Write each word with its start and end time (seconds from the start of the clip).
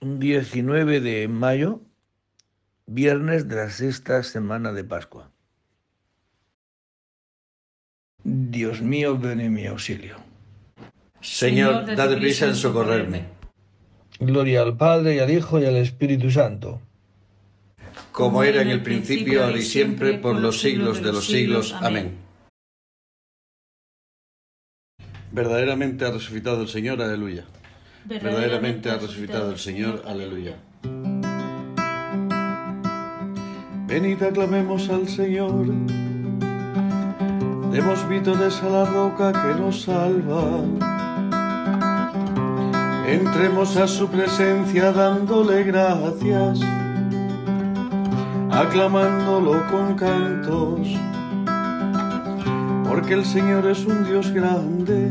19 0.00 1.00
de 1.00 1.28
mayo, 1.28 1.80
viernes 2.86 3.48
de 3.48 3.56
la 3.56 3.70
sexta 3.70 4.22
semana 4.22 4.72
de 4.72 4.84
Pascua. 4.84 5.30
Dios 8.22 8.82
mío, 8.82 9.16
ven 9.16 9.40
en 9.40 9.54
mi 9.54 9.66
auxilio. 9.66 10.16
Señor, 11.20 11.96
dad 11.96 12.18
prisa 12.18 12.46
en 12.46 12.56
socorrerme. 12.56 13.24
Gloria 14.18 14.62
al 14.62 14.76
Padre 14.76 15.16
y 15.16 15.18
al 15.18 15.30
Hijo 15.30 15.60
y 15.60 15.64
al 15.64 15.76
Espíritu 15.76 16.30
Santo. 16.30 16.80
Como 18.12 18.42
era 18.42 18.62
en 18.62 18.68
el 18.68 18.82
principio, 18.82 19.44
ahora 19.44 19.58
y 19.58 19.62
siempre, 19.62 20.18
por 20.18 20.36
los 20.36 20.60
siglos 20.60 21.02
de 21.02 21.12
los 21.12 21.26
siglos. 21.26 21.74
Amén. 21.74 22.16
Verdaderamente 25.32 26.04
ha 26.04 26.10
resucitado 26.10 26.62
el 26.62 26.68
Señor, 26.68 27.00
aleluya. 27.00 27.44
Verdaderamente 28.08 28.88
ha 28.88 28.98
resucitado 28.98 29.50
el 29.50 29.58
Señor, 29.58 30.02
aleluya. 30.06 30.56
Venid, 33.88 34.22
aclamemos 34.22 34.88
al 34.90 35.08
Señor. 35.08 35.66
Demos 37.72 38.08
vítores 38.08 38.62
a 38.62 38.68
la 38.68 38.84
roca 38.84 39.32
que 39.32 39.60
nos 39.60 39.82
salva. 39.82 40.62
Entremos 43.08 43.76
a 43.76 43.88
su 43.88 44.08
presencia 44.08 44.92
dándole 44.92 45.64
gracias, 45.64 46.60
aclamándolo 48.50 49.66
con 49.70 49.94
cantos, 49.96 50.88
porque 52.88 53.14
el 53.14 53.24
Señor 53.24 53.66
es 53.66 53.84
un 53.84 54.04
Dios 54.04 54.30
grande, 54.30 55.10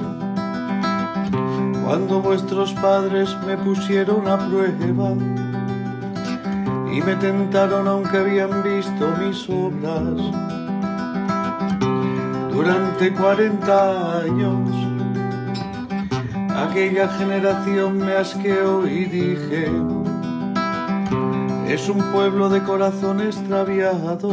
Cuando 1.91 2.21
vuestros 2.21 2.71
padres 2.75 3.35
me 3.45 3.57
pusieron 3.57 4.25
a 4.25 4.37
prueba 4.37 5.11
y 6.89 7.01
me 7.01 7.17
tentaron 7.17 7.85
aunque 7.85 8.15
habían 8.15 8.63
visto 8.63 9.13
mis 9.19 9.49
obras 9.49 10.15
durante 12.49 13.11
cuarenta 13.11 14.19
años. 14.19 14.69
Aquella 16.55 17.09
generación 17.09 17.97
me 17.97 18.13
asqueó 18.13 18.87
y 18.87 19.03
dije, 19.03 19.69
es 21.67 21.89
un 21.89 22.01
pueblo 22.13 22.47
de 22.47 22.63
corazón 22.63 23.19
extraviado 23.19 24.29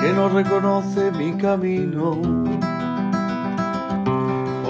que 0.00 0.12
no 0.14 0.28
reconoce 0.28 1.10
mi 1.10 1.36
camino. 1.36 2.43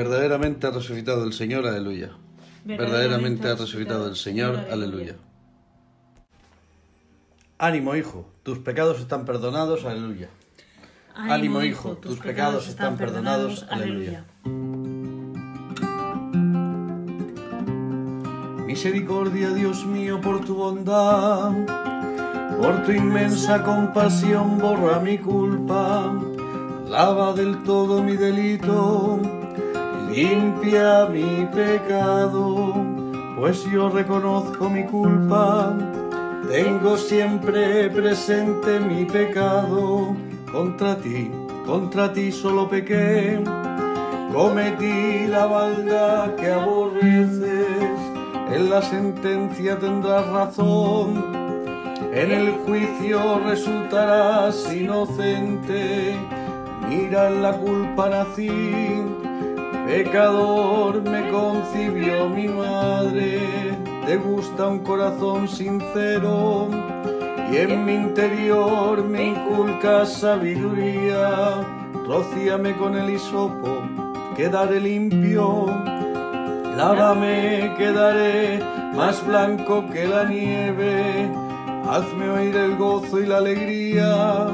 Verdaderamente 0.00 0.66
ha 0.66 0.70
resucitado 0.70 1.24
el 1.24 1.34
Señor, 1.34 1.66
aleluya. 1.66 2.12
Verdaderamente 2.64 3.48
ha 3.48 3.54
resucitado 3.54 4.08
el 4.08 4.16
Señor, 4.16 4.58
aleluya. 4.70 5.16
Ánimo, 7.58 7.94
hijo, 7.94 8.26
tus 8.42 8.60
pecados 8.60 8.98
están 8.98 9.26
perdonados, 9.26 9.84
aleluya. 9.84 10.30
Ánimo, 11.14 11.62
hijo, 11.62 11.98
tus 11.98 12.18
pecados 12.18 12.66
están 12.66 12.96
perdonados. 12.96 13.66
Aleluya. 13.68 14.24
Misericordia, 18.66 19.50
Dios 19.50 19.84
mío, 19.84 20.18
por 20.22 20.42
tu 20.46 20.54
bondad, 20.54 21.52
por 22.58 22.84
tu 22.84 22.92
inmensa 22.92 23.62
compasión, 23.62 24.56
borra 24.56 24.98
mi 25.00 25.18
culpa, 25.18 26.18
lava 26.88 27.34
del 27.34 27.62
todo 27.64 28.02
mi 28.02 28.16
delito, 28.16 29.39
limpia 30.20 31.06
mi 31.06 31.46
pecado, 31.46 32.74
pues 33.38 33.64
yo 33.72 33.88
reconozco 33.88 34.68
mi 34.68 34.84
culpa, 34.84 35.74
tengo 36.50 36.96
siempre 36.96 37.88
presente 37.88 38.80
mi 38.80 39.04
pecado. 39.06 40.14
Contra 40.52 40.96
ti, 40.96 41.30
contra 41.64 42.12
ti 42.12 42.32
solo 42.32 42.68
pequé, 42.68 43.40
cometí 44.32 45.26
la 45.28 45.46
maldad 45.46 46.34
que 46.34 46.50
aborreces, 46.50 47.98
en 48.52 48.68
la 48.68 48.82
sentencia 48.82 49.78
tendrás 49.78 50.26
razón, 50.26 51.24
en 52.12 52.32
el 52.32 52.50
juicio 52.66 53.38
resultarás 53.46 54.70
inocente, 54.72 56.16
mira 56.88 57.28
en 57.28 57.42
la 57.42 57.52
culpa 57.52 58.08
nací, 58.08 58.50
pecador 59.90 61.02
me 61.02 61.30
concibió 61.32 62.28
mi 62.28 62.46
madre, 62.46 63.40
te 64.06 64.16
gusta 64.18 64.68
un 64.68 64.78
corazón 64.84 65.48
sincero 65.48 66.68
y 67.50 67.56
en 67.56 67.84
mi 67.84 67.94
interior 67.94 69.02
me 69.02 69.30
inculca 69.30 70.06
sabiduría. 70.06 71.66
Rocíame 72.06 72.76
con 72.76 72.94
el 72.94 73.10
hisopo, 73.10 73.82
quedaré 74.36 74.78
limpio. 74.78 75.66
Lávame, 76.76 77.74
quedaré 77.76 78.60
más 78.94 79.26
blanco 79.26 79.84
que 79.92 80.06
la 80.06 80.24
nieve. 80.24 81.28
Hazme 81.88 82.30
oír 82.30 82.56
el 82.56 82.76
gozo 82.76 83.18
y 83.18 83.26
la 83.26 83.38
alegría, 83.38 84.46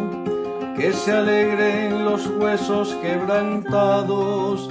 que 0.78 0.94
se 0.94 1.12
alegren 1.12 2.06
los 2.06 2.26
huesos 2.26 2.96
quebrantados. 3.02 4.70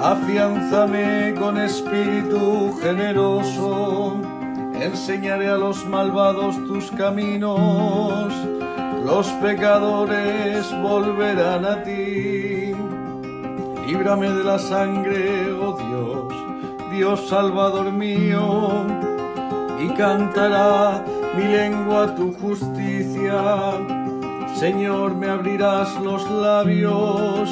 afianzame 0.00 1.34
con 1.38 1.58
espíritu 1.58 2.78
generoso 2.80 4.20
enseñaré 4.80 5.48
a 5.48 5.56
los 5.56 5.84
malvados 5.86 6.56
tus 6.66 6.90
caminos, 6.92 8.32
los 9.04 9.26
pecadores 9.42 10.66
volverán 10.82 11.64
a 11.64 11.82
ti. 11.82 12.72
Líbrame 13.86 14.30
de 14.30 14.44
la 14.44 14.58
sangre, 14.58 15.50
oh 15.52 15.76
Dios, 15.76 16.92
Dios 16.92 17.28
Salvador 17.28 17.90
mío, 17.92 18.84
y 19.80 19.88
cantará 19.96 21.04
mi 21.36 21.44
lengua 21.44 22.14
tu 22.14 22.32
justicia. 22.34 23.72
Señor, 24.54 25.14
me 25.14 25.28
abrirás 25.28 25.94
los 26.02 26.28
labios 26.30 27.48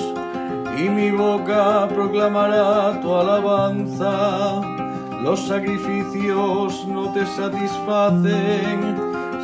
y 0.77 0.91
mi 0.91 1.11
boca 1.11 1.89
proclamará 1.89 3.01
tu 3.01 3.15
alabanza. 3.15 4.61
Los 5.23 5.47
sacrificios 5.47 6.87
no 6.87 7.13
te 7.13 7.25
satisfacen. 7.27 8.97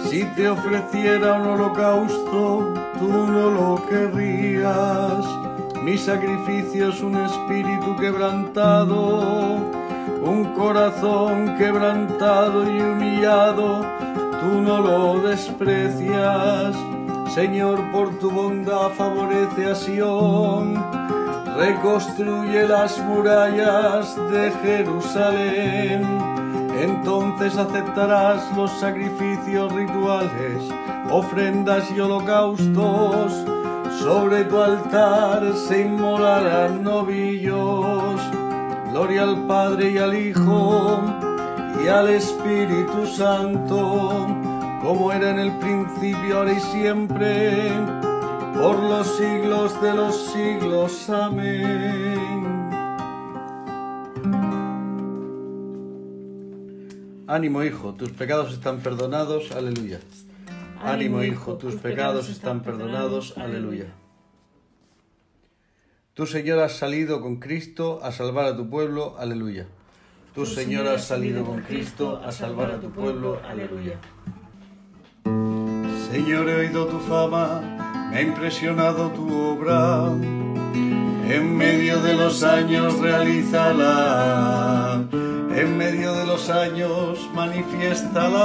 Si 0.05 0.25
te 0.37 0.49
ofreciera 0.51 1.35
un 1.35 1.47
holocausto, 1.49 2.75
tú 2.99 3.09
no 3.09 3.51
lo 3.51 3.87
querrías. 3.89 5.25
Mi 5.83 5.97
sacrificio 5.97 6.91
es 6.91 7.01
un 7.01 7.17
espíritu 7.17 7.97
quebrantado, 7.97 9.57
un 10.23 10.53
corazón 10.55 11.57
quebrantado 11.57 12.63
y 12.65 12.81
humillado, 12.81 13.81
tú 14.41 14.61
no 14.61 14.81
lo 14.81 15.21
desprecias. 15.21 16.77
Señor, 17.35 17.81
por 17.91 18.11
tu 18.19 18.31
bondad 18.31 18.91
favorece 18.91 19.71
a 19.71 19.75
Sión 19.75 20.92
reconstruye 21.57 22.67
las 22.67 22.99
murallas 22.99 24.17
de 24.31 24.51
Jerusalén. 24.63 26.03
Entonces 26.81 27.57
aceptarás 27.57 28.57
los 28.57 28.71
sacrificios 28.81 29.73
rituales, 29.73 30.63
ofrendas 31.11 31.91
y 31.91 32.01
holocaustos. 32.01 33.33
Sobre 34.01 34.45
tu 34.45 34.61
altar 34.61 35.53
se 35.69 35.83
inmolarán 35.83 36.83
novillos. 36.83 38.21
Gloria 38.91 39.23
al 39.23 39.47
Padre 39.47 39.91
y 39.91 39.99
al 39.99 40.15
Hijo 40.15 41.01
y 41.85 41.89
al 41.89 42.09
Espíritu 42.09 43.07
Santo, 43.07 44.27
como 44.83 45.13
era 45.13 45.31
en 45.31 45.39
el 45.39 45.53
principio, 45.59 46.39
ahora 46.39 46.53
y 46.53 46.61
siempre 46.61 47.73
por 48.63 48.79
los 48.79 49.17
siglos 49.17 49.83
de 49.83 49.93
los 49.93 50.15
siglos. 50.31 51.11
Amén. 51.11 52.71
Ánimo, 57.27 57.65
hijo, 57.65 57.95
tus 57.95 58.11
pecados 58.11 58.53
están 58.53 58.79
perdonados. 58.79 59.51
Aleluya. 59.51 59.99
Ánimo, 60.81 61.25
hijo, 61.25 61.55
tus 61.57 61.75
pecados 61.75 62.29
están 62.29 62.63
perdonados. 62.63 63.37
Aleluya. 63.37 63.87
Tu 66.15 66.27
Señor 66.27 66.61
has 66.61 66.77
salido 66.77 67.21
con 67.21 67.41
Cristo 67.41 67.99
a 68.01 68.13
salvar 68.13 68.45
a 68.45 68.57
tu 68.57 68.71
pueblo. 68.71 69.17
Aleluya. 69.19 69.67
Tu 70.37 70.47
Señor 70.47 70.87
has 70.87 71.05
salido 71.05 71.45
con 71.45 71.63
Cristo 71.63 72.23
a 72.25 72.31
salvar 72.31 72.71
a 72.71 72.81
tu 72.81 72.91
pueblo. 72.91 73.41
Aleluya. 73.45 73.99
Señor, 76.13 76.49
he 76.49 76.55
oído 76.55 76.87
tu 76.87 76.99
fama 77.01 77.72
me 78.13 78.19
ha 78.19 78.23
impresionado 78.23 79.11
tu 79.11 79.35
obra. 79.35 80.11
En 81.29 81.57
medio 81.57 82.01
de 82.03 82.15
los 82.15 82.43
años 82.43 82.99
realízala, 82.99 85.05
en 85.11 85.79
medio 85.79 86.13
de 86.15 86.27
los 86.27 86.51
años 86.51 87.31
manifiéstala. 87.35 88.37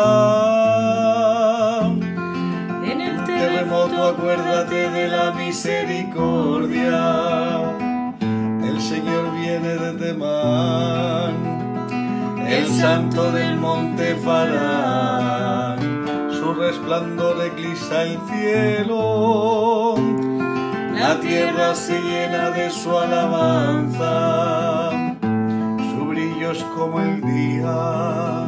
En 2.85 3.01
el 3.01 3.25
terremoto 3.25 4.05
acuérdate 4.05 4.89
de 4.89 5.09
la 5.09 5.31
misericordia. 5.31 7.73
El 8.21 8.79
Señor 8.81 9.35
viene 9.35 9.75
de 9.75 9.91
Temán, 9.93 11.35
el 12.47 12.67
santo 12.67 13.33
del 13.33 13.57
monte 13.57 14.15
Farán 14.15 15.96
su 16.47 16.53
resplandor 16.53 17.35
eclisa 17.43 18.03
el 18.03 18.17
cielo, 18.29 19.95
la 20.93 21.19
tierra 21.19 21.75
se 21.75 21.99
llena 21.99 22.51
de 22.51 22.69
su 22.69 22.97
alabanza, 22.97 24.89
su 25.89 26.05
brillo 26.05 26.51
es 26.51 26.63
como 26.63 27.01
el 27.01 27.19
día, 27.21 28.45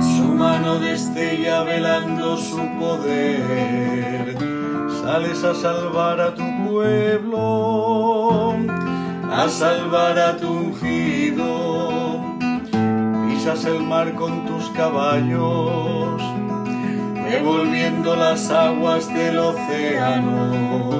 su 0.00 0.24
mano 0.24 0.80
destella 0.80 1.62
velando 1.62 2.36
su 2.36 2.68
poder, 2.80 4.36
sales 5.00 5.44
a 5.44 5.54
salvar 5.54 6.20
a 6.20 6.34
tu 6.34 6.42
pueblo, 6.68 8.56
a 9.30 9.48
salvar 9.48 10.18
a 10.18 10.36
tu 10.36 10.48
ungido, 10.48 12.20
pisas 13.28 13.64
el 13.66 13.84
mar 13.84 14.14
con 14.16 14.44
tus 14.46 14.68
caballos 14.70 16.37
revolviendo 17.30 18.16
las 18.16 18.50
aguas 18.50 19.12
del 19.12 19.38
océano. 19.38 20.90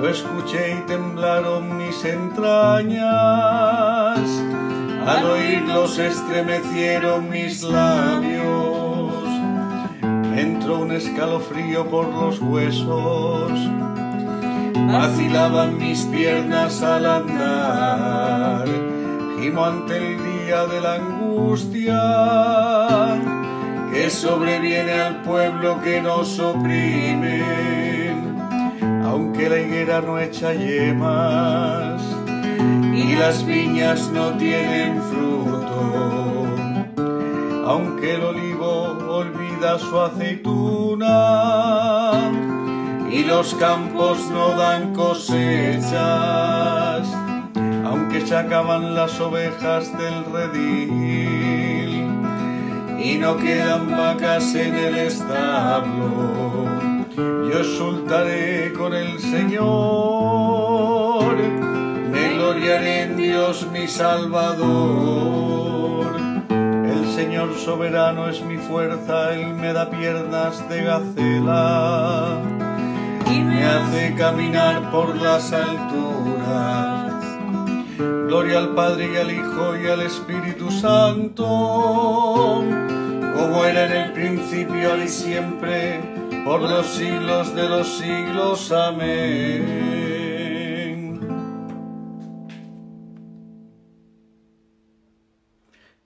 Lo 0.00 0.08
escuché 0.08 0.78
y 0.78 0.86
temblaron 0.86 1.76
mis 1.76 2.04
entrañas, 2.04 3.08
al 5.06 5.24
oírlo 5.24 5.84
estremecieron 5.84 7.30
mis 7.30 7.62
labios. 7.62 9.12
entró 10.36 10.80
un 10.80 10.92
escalofrío 10.92 11.86
por 11.86 12.08
los 12.08 12.40
huesos, 12.40 13.52
vacilaban 14.74 15.78
mis 15.78 16.02
piernas 16.04 16.82
al 16.82 17.06
andar, 17.06 18.66
gimo 19.40 19.64
ante 19.64 19.96
el 19.96 20.24
día 20.24 20.66
de 20.66 20.80
la 20.80 20.94
angustia 20.94 23.03
sobreviene 24.10 24.92
al 24.92 25.22
pueblo 25.22 25.80
que 25.82 26.00
nos 26.00 26.38
oprime, 26.38 27.42
aunque 29.04 29.48
la 29.48 29.58
higuera 29.60 30.00
no 30.00 30.18
echa 30.18 30.52
yemas 30.52 32.02
y 32.94 33.16
las 33.16 33.46
viñas 33.46 34.10
no 34.12 34.32
tienen 34.36 35.00
fruto, 35.02 36.46
aunque 37.66 38.14
el 38.16 38.24
olivo 38.24 38.98
olvida 39.08 39.78
su 39.78 39.98
aceituna 39.98 41.10
y 43.10 43.24
los 43.24 43.54
campos 43.54 44.28
no 44.30 44.50
dan 44.50 44.92
cosechas, 44.94 45.92
aunque 47.86 48.26
se 48.26 48.36
acaban 48.36 48.94
las 48.94 49.20
ovejas 49.20 49.96
del 49.96 50.24
redil 50.32 51.33
y 53.04 53.18
no 53.18 53.36
quedan 53.36 53.90
vacas 53.90 54.54
en 54.54 54.74
el 54.74 54.96
establo. 54.96 56.64
Yo 57.16 57.58
exultaré 57.58 58.72
con 58.72 58.94
el 58.94 59.18
Señor, 59.18 59.66
me 62.10 62.32
gloriaré 62.34 63.02
en 63.02 63.18
Dios 63.18 63.68
mi 63.70 63.86
Salvador. 63.86 64.64
El 66.48 67.06
Señor 67.14 67.54
soberano 67.58 68.30
es 68.30 68.42
mi 68.42 68.56
fuerza, 68.56 69.34
Él 69.34 69.52
me 69.54 69.74
da 69.74 69.90
piernas 69.90 70.66
de 70.70 70.84
gacela 70.84 72.38
y 73.30 73.38
me 73.38 73.66
hace 73.66 74.14
caminar 74.14 74.90
por 74.90 75.14
las 75.16 75.52
alturas. 75.52 77.12
Gloria 77.98 78.58
al 78.58 78.70
Padre 78.74 79.10
y 79.12 79.16
al 79.18 79.30
Hijo 79.30 79.76
y 79.76 79.88
al 79.88 80.00
Espíritu 80.00 80.70
Santo 80.70 82.64
como 83.34 83.64
era 83.64 83.86
en 83.86 83.92
el 83.92 84.12
principio, 84.12 84.90
ahora 84.90 85.04
y 85.04 85.08
siempre, 85.08 86.00
por 86.44 86.62
los 86.62 86.86
siglos 86.86 87.54
de 87.54 87.68
los 87.68 87.88
siglos. 87.98 88.70
Amén. 88.72 89.84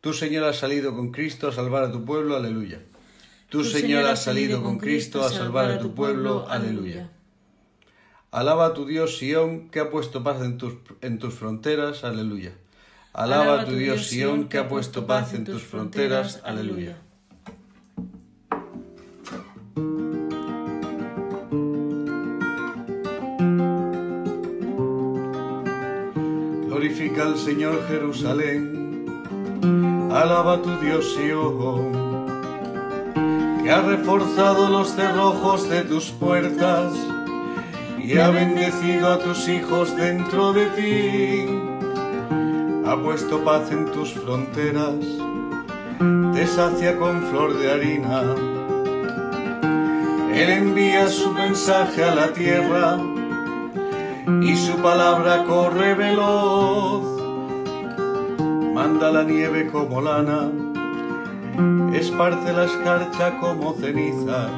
Tu 0.01 0.13
Señor 0.15 0.45
has 0.45 0.57
salido 0.57 0.95
con 0.95 1.11
Cristo 1.13 1.49
a 1.49 1.53
salvar 1.53 1.85
a 1.85 1.93
tu 1.93 2.05
pueblo, 2.05 2.37
aleluya. 2.37 2.81
Tu 3.51 3.65
Señor 3.65 4.07
has 4.07 4.23
salido 4.23 4.63
con 4.63 4.79
Cristo 4.79 5.23
a 5.23 5.29
salvar 5.29 5.71
a 5.71 5.79
tu 5.79 5.95
pueblo, 5.95 6.47
aleluya. 6.49 7.11
Alaba 8.31 8.67
a 8.67 8.75
tu 8.75 8.87
Dios 8.87 9.19
Sión, 9.19 9.71
que 9.71 9.81
ha 9.81 9.91
puesto 9.91 10.23
paz 10.23 10.43
en 10.43 10.59
tus, 10.59 10.75
en 11.01 11.19
tus 11.19 11.35
fronteras, 11.35 12.05
aleluya. 12.05 12.53
Alaba 13.13 13.63
a 13.63 13.65
tu 13.65 13.73
Dios 13.73 14.07
Sión, 14.07 14.49
que 14.49 14.59
ha 14.59 14.69
puesto 14.69 15.07
paz 15.07 15.35
en 15.35 15.45
tus 15.45 15.63
fronteras, 15.63 16.41
aleluya. 16.45 16.97
Señor 27.39 27.87
Jerusalén, 27.89 29.07
alaba 30.13 30.61
tu 30.61 30.71
Dios 30.81 31.15
Sion, 31.15 31.93
que 33.63 33.71
ha 33.71 33.81
reforzado 33.81 34.69
los 34.69 34.89
cerrojos 34.95 35.69
de 35.69 35.83
tus 35.83 36.11
puertas 36.11 36.93
y 38.03 38.19
ha 38.19 38.31
bendecido 38.31 39.13
a 39.13 39.19
tus 39.19 39.49
hijos 39.49 39.97
dentro 39.97 40.53
de 40.53 40.67
ti. 40.79 41.47
Ha 42.87 42.97
puesto 43.01 43.45
paz 43.45 43.71
en 43.71 43.87
tus 43.93 44.15
fronteras, 44.15 44.97
te 46.35 46.47
sacia 46.47 46.99
con 46.99 47.23
flor 47.29 47.57
de 47.59 47.71
harina. 47.71 48.23
Él 50.35 50.51
envía 50.51 51.09
su 51.09 51.33
mensaje 51.33 52.03
a 52.03 52.15
la 52.15 52.33
tierra 52.33 52.99
y 54.43 54.57
su 54.57 54.77
palabra 54.77 55.45
corre 55.45 55.95
veloz. 55.95 57.18
Manda 58.79 59.11
la 59.11 59.25
nieve 59.25 59.67
como 59.73 60.01
lana, 60.01 60.53
esparce 61.93 62.53
la 62.53 62.65
escarcha 62.65 63.41
como 63.41 63.75
ceniza 63.75 64.49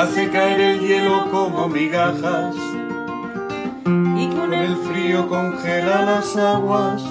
hace 0.00 0.28
caer 0.30 0.60
el 0.60 0.80
hielo 0.80 1.30
como 1.30 1.68
migajas 1.68 2.54
y 3.84 4.28
con 4.34 4.52
el 4.52 4.76
frío 4.76 5.28
congela 5.28 6.04
las 6.04 6.36
aguas. 6.36 7.02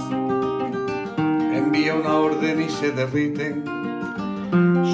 Envía 1.17 1.95
una 1.95 2.13
orden 2.15 2.61
y 2.61 2.69
se 2.69 2.91
derriten, 2.91 3.63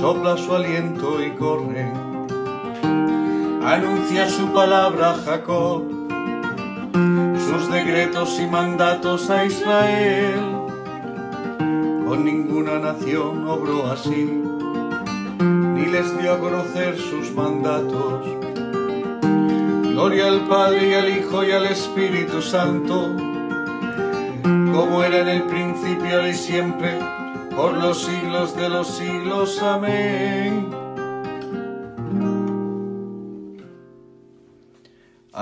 sopla 0.02 0.38
su 0.38 0.54
aliento 0.54 1.22
y 1.24 1.32
corre. 1.32 1.92
Anuncia 3.66 4.30
su 4.30 4.48
palabra 4.48 5.16
Jacob, 5.26 5.84
sus 7.46 7.72
decretos 7.72 8.40
y 8.40 8.48
mandatos 8.48 9.30
a 9.30 9.46
Israel. 9.46 10.40
Con 12.08 12.26
ninguna 12.26 12.80
nación 12.80 13.48
obró 13.48 13.92
así 13.92 14.44
y 15.78 15.86
les 15.86 16.18
dio 16.20 16.34
a 16.34 16.40
conocer 16.40 16.98
sus 16.98 17.32
mandatos. 17.34 18.26
Gloria 19.84 20.28
al 20.28 20.42
Padre 20.48 20.90
y 20.90 20.94
al 20.94 21.10
Hijo 21.10 21.44
y 21.44 21.52
al 21.52 21.66
Espíritu 21.68 22.42
Santo, 22.42 23.16
como 24.44 25.04
era 25.04 25.20
en 25.20 25.30
el 25.30 25.44
principio 25.44 26.28
y 26.28 26.34
siempre, 26.34 27.00
por 27.56 27.74
los 27.74 28.04
siglos 28.04 28.56
de 28.56 28.70
los 28.70 28.88
siglos. 28.88 29.62
Amén. 29.62 30.75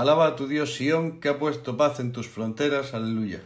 Alaba 0.04 0.28
a 0.28 0.36
tu 0.36 0.48
Dios 0.48 0.76
Sión, 0.76 1.20
que 1.20 1.30
ha 1.30 1.40
puesto 1.40 1.78
paz 1.78 2.00
en 2.00 2.12
tus 2.12 2.28
fronteras. 2.28 2.94
Aleluya. 2.94 3.42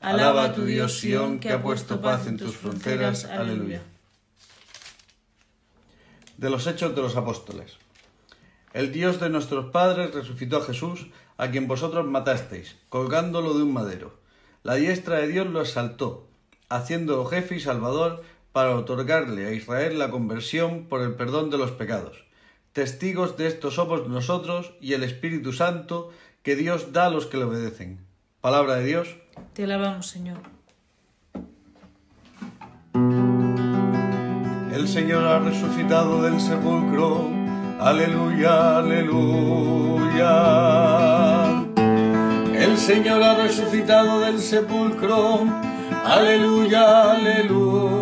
Alaba 0.00 0.44
a 0.44 0.52
tu 0.54 0.64
Dios 0.64 0.98
Sión, 0.98 1.38
que 1.38 1.52
ha 1.52 1.62
puesto 1.62 2.00
paz 2.00 2.26
en 2.26 2.36
tus 2.36 2.56
fronteras. 2.56 3.24
Aleluya 3.26 3.82
de 6.42 6.50
los 6.50 6.66
Hechos 6.66 6.96
de 6.96 7.02
los 7.02 7.14
Apóstoles. 7.14 7.76
El 8.72 8.90
Dios 8.90 9.20
de 9.20 9.30
nuestros 9.30 9.66
padres 9.66 10.12
resucitó 10.12 10.56
a 10.56 10.64
Jesús, 10.64 11.06
a 11.36 11.52
quien 11.52 11.68
vosotros 11.68 12.04
matasteis, 12.04 12.76
colgándolo 12.88 13.54
de 13.54 13.62
un 13.62 13.72
madero. 13.72 14.18
La 14.64 14.74
diestra 14.74 15.18
de 15.18 15.28
Dios 15.28 15.46
lo 15.46 15.60
exaltó, 15.60 16.26
haciéndolo 16.68 17.26
jefe 17.26 17.54
y 17.54 17.60
salvador 17.60 18.24
para 18.50 18.74
otorgarle 18.74 19.46
a 19.46 19.52
Israel 19.52 20.00
la 20.00 20.10
conversión 20.10 20.86
por 20.88 21.00
el 21.02 21.14
perdón 21.14 21.50
de 21.50 21.58
los 21.58 21.70
pecados. 21.70 22.24
Testigos 22.72 23.36
de 23.36 23.48
esto 23.48 23.70
somos 23.70 24.08
nosotros 24.08 24.72
y 24.80 24.94
el 24.94 25.02
Espíritu 25.02 25.52
Santo 25.52 26.10
que 26.42 26.56
Dios 26.56 26.92
da 26.92 27.06
a 27.06 27.10
los 27.10 27.26
que 27.26 27.36
le 27.36 27.44
obedecen. 27.44 28.00
Palabra 28.40 28.76
de 28.76 28.84
Dios. 28.84 29.16
Te 29.52 29.64
alabamos, 29.64 30.06
Señor. 30.06 30.38
El 34.72 34.88
Señor 34.88 35.24
ha 35.24 35.38
resucitado 35.38 36.22
del 36.22 36.40
sepulcro. 36.40 37.28
Aleluya, 37.78 38.78
aleluya. 38.78 40.32
El 42.54 42.78
Señor 42.78 43.22
ha 43.22 43.34
resucitado 43.34 44.20
del 44.20 44.40
sepulcro. 44.40 45.46
Aleluya, 46.04 47.12
aleluya. 47.12 48.01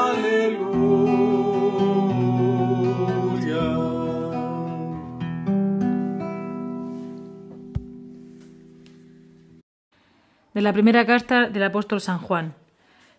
De 10.61 10.65
la 10.65 10.73
primera 10.73 11.07
carta 11.07 11.49
del 11.49 11.63
apóstol 11.63 12.01
San 12.01 12.19
Juan. 12.19 12.53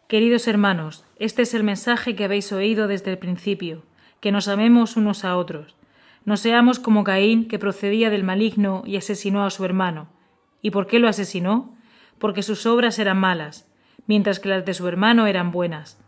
Queridos 0.06 0.46
hermanos, 0.46 1.04
este 1.18 1.42
es 1.42 1.54
el 1.54 1.64
mensaje 1.64 2.14
que 2.14 2.22
habéis 2.22 2.52
oído 2.52 2.86
desde 2.86 3.10
el 3.10 3.18
principio, 3.18 3.82
que 4.20 4.30
nos 4.30 4.46
amemos 4.46 4.96
unos 4.96 5.24
a 5.24 5.36
otros 5.36 5.74
no 6.24 6.36
seamos 6.36 6.78
como 6.78 7.02
Caín, 7.02 7.48
que 7.48 7.58
procedía 7.58 8.10
del 8.10 8.22
maligno 8.22 8.84
y 8.86 8.96
asesinó 8.96 9.44
a 9.44 9.50
su 9.50 9.64
hermano. 9.64 10.06
¿Y 10.60 10.70
por 10.70 10.86
qué 10.86 11.00
lo 11.00 11.08
asesinó? 11.08 11.76
Porque 12.20 12.44
sus 12.44 12.64
obras 12.64 13.00
eran 13.00 13.18
malas, 13.18 13.68
mientras 14.06 14.38
que 14.38 14.48
las 14.48 14.64
de 14.64 14.74
su 14.74 14.86
hermano 14.86 15.26
eran 15.26 15.50
buenas. 15.50 16.00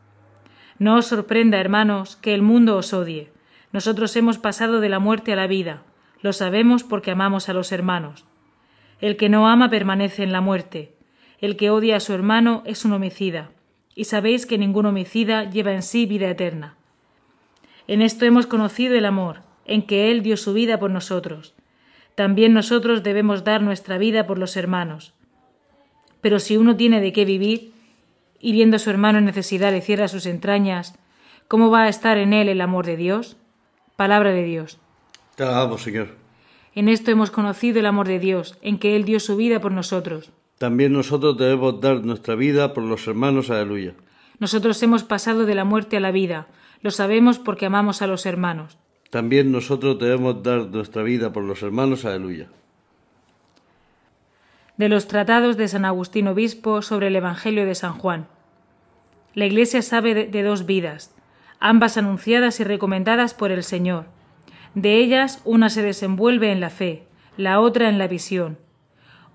No 0.79 0.95
os 0.95 1.07
sorprenda, 1.07 1.59
hermanos, 1.59 2.15
que 2.15 2.33
el 2.33 2.43
mundo 2.43 2.77
os 2.77 2.93
odie. 2.93 3.33
Nosotros 3.73 4.15
hemos 4.15 4.39
pasado 4.39 4.81
de 4.81 4.89
la 4.89 5.01
muerte 5.01 5.33
a 5.33 5.37
la 5.37 5.49
vida. 5.49 5.83
Lo 6.21 6.33
sabemos 6.33 6.85
porque 6.85 7.11
amamos 7.11 7.49
a 7.49 7.55
los 7.55 7.73
hermanos. 7.73 8.25
El 9.01 9.17
que 9.17 9.29
no 9.29 9.49
ama 9.49 9.69
permanece 9.69 10.23
en 10.23 10.31
la 10.31 10.41
muerte. 10.41 10.94
El 11.41 11.57
que 11.57 11.71
odia 11.71 11.97
a 11.97 12.01
su 12.01 12.13
hermano 12.13 12.63
es 12.65 12.85
un 12.85 12.93
homicida. 12.93 13.51
Y 13.95 14.05
sabéis 14.05 14.47
que 14.47 14.59
ningún 14.59 14.87
homicida 14.87 15.45
lleva 15.45 15.73
en 15.73 15.83
sí 15.83 16.07
vida 16.07 16.29
eterna. 16.29 16.77
En 17.87 18.03
esto 18.03 18.25
hemos 18.25 18.47
conocido 18.47 18.95
el 18.95 19.05
amor, 19.05 19.41
en 19.67 19.83
que 19.83 20.11
Él 20.11 20.23
dio 20.23 20.37
su 20.37 20.53
vida 20.53 20.79
por 20.79 20.91
nosotros. 20.91 21.55
También 22.15 22.55
nosotros 22.55 23.03
debemos 23.03 23.45
dar 23.45 23.63
nuestra 23.63 23.99
vida 23.99 24.27
por 24.27 24.39
los 24.39 24.57
hermanos. 24.57 25.15
Pero 26.21 26.39
si 26.39 26.57
uno 26.57 26.77
tiene 26.77 27.01
de 27.01 27.13
qué 27.13 27.25
vivir, 27.25 27.73
y 28.41 28.53
viendo 28.53 28.77
a 28.77 28.79
su 28.79 28.91
hermano 28.91 29.19
en 29.19 29.25
necesidad 29.25 29.73
le 29.73 29.81
cierra 29.81 30.09
sus 30.09 30.27
entrañas, 30.27 30.99
¿cómo 31.49 31.71
va 31.71 31.85
a 31.85 31.89
estar 31.89 32.19
en 32.19 32.33
él 32.33 32.49
el 32.49 32.61
amor 32.61 32.87
de 32.87 32.97
Dios? 32.97 33.37
Palabra 33.97 34.33
de 34.33 34.45
Dios. 34.45 34.79
Te 35.35 35.45
alabamos, 35.45 35.83
Señor. 35.83 36.09
En 36.75 36.89
esto 36.89 37.11
hemos 37.11 37.31
conocido 37.31 37.81
el 37.81 37.87
amor 37.87 38.09
de 38.09 38.19
Dios, 38.19 38.59
en 38.61 38.79
que 38.79 38.97
Él 38.97 39.05
dio 39.05 39.21
su 39.21 39.37
vida 39.37 39.61
por 39.61 39.73
nosotros. 39.73 40.31
También 40.59 40.93
nosotros 40.93 41.37
debemos 41.37 41.81
dar 41.81 42.05
nuestra 42.05 42.35
vida 42.35 42.73
por 42.75 42.85
los 42.85 43.07
hermanos. 43.07 43.51
Aleluya. 43.51 43.95
Nosotros 44.39 44.83
hemos 44.83 45.05
pasado 45.05 45.47
de 45.47 45.55
la 45.55 45.65
muerte 45.65 45.97
a 45.97 46.01
la 46.01 46.11
vida. 46.11 46.49
Lo 46.81 46.91
sabemos 46.91 47.39
porque 47.39 47.67
amamos 47.67 48.03
a 48.03 48.07
los 48.07 48.27
hermanos. 48.27 48.79
También 49.11 49.53
nosotros 49.53 49.99
debemos 49.99 50.43
dar 50.43 50.67
nuestra 50.67 51.03
vida 51.03 51.33
por 51.33 51.45
los 51.45 51.63
hermanos. 51.63 52.05
Aleluya. 52.05 52.49
De 54.77 54.89
los 54.89 55.07
tratados 55.07 55.57
de 55.57 55.69
San 55.69 55.85
Agustín 55.85 56.27
Obispo 56.27 56.83
sobre 56.83 57.07
el 57.07 57.17
Evangelio 57.17 57.65
de 57.65 57.77
San 57.77 57.95
Juan. 57.95 58.27
La 59.35 59.47
Iglesia 59.47 59.83
sabe 59.83 60.15
de, 60.15 60.43
dos 60.43 60.67
vidas, 60.67 61.15
ambas 61.61 61.97
anunciadas 61.97 62.61
y 62.61 62.65
recomendadas 62.65 63.35
por 63.35 63.51
el 63.51 63.63
Señor. 63.63 64.07
De 64.75 64.97
ellas 64.97 65.41
una 65.45 65.71
se 65.71 65.83
desenvuelve 65.83 66.51
en 66.51 66.61
la 66.61 66.71
fe, 66.71 67.05
la 67.37 67.61
otra 67.61 67.89
en 67.89 67.99
la 67.99 68.09
visión. 68.09 68.59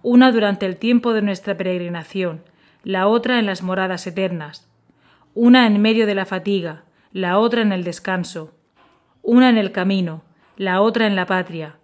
Una 0.02 0.32
durante 0.32 0.66
el 0.66 0.78
tiempo 0.78 1.14
de 1.14 1.22
nuestra 1.22 1.58
peregrinación, 1.58 2.44
la 2.84 3.08
otra 3.08 3.40
en 3.40 3.46
las 3.46 3.64
moradas 3.64 4.08
eternas. 4.08 4.70
Una 5.34 5.68
en 5.68 5.82
medio 5.82 6.06
de 6.06 6.16
la 6.16 6.26
fatiga, 6.26 6.84
la 7.12 7.38
otra 7.38 7.62
en 7.62 7.72
el 7.72 7.84
descanso 7.84 8.54
una 9.22 9.50
en 9.50 9.58
el 9.58 9.72
camino, 9.72 10.24
la 10.58 10.82
otra 10.82 11.06
en 11.06 11.16
la 11.16 11.26
patria, 11.26 11.76